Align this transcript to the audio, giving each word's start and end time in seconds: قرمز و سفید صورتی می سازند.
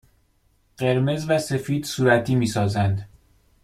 قرمز 0.77 1.25
و 1.29 1.39
سفید 1.39 1.85
صورتی 1.85 2.35
می 2.35 2.47
سازند. 2.47 3.07